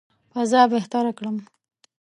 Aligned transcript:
فضا 0.33 0.61
بهتره 0.73 1.11
کړم. 1.17 1.37